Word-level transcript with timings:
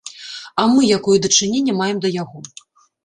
А 0.61 0.65
мы 0.71 0.87
якое 0.97 1.17
дачыненне 1.25 1.77
маем 1.81 1.97
да 2.07 2.15
яго? 2.21 2.37